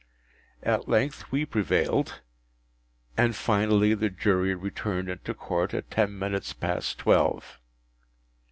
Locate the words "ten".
5.91-6.17